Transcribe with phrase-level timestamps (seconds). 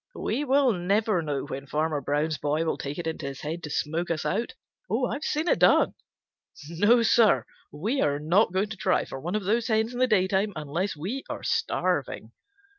[0.15, 3.69] We will never know when Farmer Brown's boy will take it into his head to
[3.69, 4.55] smoke us out.
[4.91, 5.93] I've seen it done.
[6.67, 10.07] No, Sir, we are not going to try for one of those hens in the
[10.07, 12.31] daytime unless we are starving."